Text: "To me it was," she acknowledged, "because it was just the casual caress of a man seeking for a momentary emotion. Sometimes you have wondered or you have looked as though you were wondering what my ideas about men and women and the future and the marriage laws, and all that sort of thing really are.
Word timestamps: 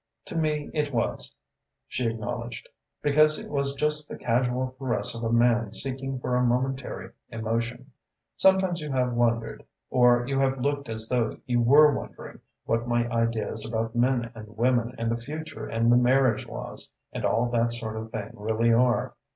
"To 0.25 0.35
me 0.35 0.71
it 0.73 0.91
was," 0.91 1.35
she 1.87 2.07
acknowledged, 2.07 2.67
"because 3.03 3.37
it 3.37 3.51
was 3.51 3.75
just 3.75 4.09
the 4.09 4.17
casual 4.17 4.71
caress 4.79 5.13
of 5.13 5.23
a 5.23 5.31
man 5.31 5.75
seeking 5.75 6.19
for 6.19 6.35
a 6.35 6.43
momentary 6.43 7.11
emotion. 7.29 7.91
Sometimes 8.35 8.81
you 8.81 8.89
have 8.91 9.13
wondered 9.13 9.63
or 9.91 10.25
you 10.27 10.39
have 10.39 10.59
looked 10.59 10.89
as 10.89 11.07
though 11.07 11.37
you 11.45 11.61
were 11.61 11.95
wondering 11.95 12.39
what 12.65 12.87
my 12.87 13.07
ideas 13.13 13.63
about 13.63 13.93
men 13.95 14.31
and 14.33 14.57
women 14.57 14.95
and 14.97 15.11
the 15.11 15.17
future 15.21 15.67
and 15.67 15.91
the 15.91 15.97
marriage 15.97 16.47
laws, 16.47 16.91
and 17.13 17.23
all 17.23 17.47
that 17.51 17.71
sort 17.71 17.95
of 17.95 18.11
thing 18.11 18.31
really 18.33 18.73
are. 18.73 19.13